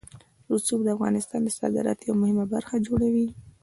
[0.51, 3.27] رسوب د افغانستان د صادراتو یوه مهمه برخه جوړوي.